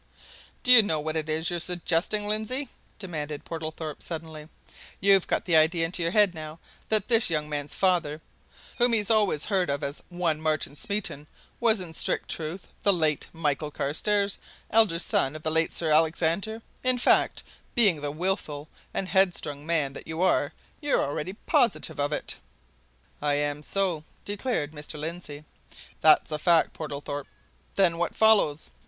"Do 0.63 0.71
you 0.71 0.81
know 0.81 0.99
what 0.99 1.15
it 1.15 1.29
is 1.29 1.51
you're 1.51 1.59
suggesting, 1.59 2.27
Lindsey?" 2.27 2.69
demanded 2.97 3.43
Mr. 3.43 3.45
Portlethorpe, 3.45 4.01
suddenly. 4.01 4.49
"You've 4.99 5.27
got 5.27 5.45
the 5.45 5.55
idea 5.55 5.85
into 5.85 6.01
your 6.01 6.11
head 6.11 6.33
now 6.33 6.57
that 6.89 7.07
this 7.07 7.29
young 7.29 7.47
man's 7.47 7.75
father, 7.75 8.19
whom 8.79 8.93
he's 8.93 9.11
always 9.11 9.45
heard 9.45 9.69
of 9.69 9.83
as 9.83 10.01
one 10.09 10.41
Martin 10.41 10.75
Smeaton, 10.75 11.27
was 11.59 11.79
in 11.79 11.93
strict 11.93 12.29
truth 12.31 12.65
the 12.81 12.91
late 12.91 13.27
Michael 13.31 13.69
Carstairs, 13.69 14.39
elder 14.71 14.97
son 14.97 15.35
of 15.35 15.43
the 15.43 15.51
late 15.51 15.71
Sir 15.71 15.91
Alexander 15.91 16.63
in 16.81 16.97
fact, 16.97 17.43
being 17.75 18.01
the 18.01 18.09
wilful 18.09 18.69
and 18.95 19.07
headstrong 19.07 19.67
man 19.67 19.93
that 19.93 20.07
you 20.07 20.19
are, 20.23 20.51
you're 20.81 21.03
already 21.05 21.33
positive 21.33 21.99
of 21.99 22.11
it?" 22.11 22.37
"I 23.21 23.35
am 23.35 23.61
so!" 23.61 24.03
declared 24.25 24.71
Mr. 24.71 24.99
Lindsey. 24.99 25.45
"That's 25.99 26.31
a 26.31 26.39
fact, 26.39 26.73
Portlethorpe." 26.73 27.27
"Then 27.75 27.99
what 27.99 28.15
follows?" 28.15 28.71